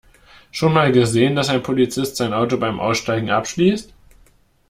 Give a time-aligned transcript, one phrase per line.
[0.49, 3.93] Schon mal gesehen, dass ein Polizist sein Auto beim Aussteigen abschließt?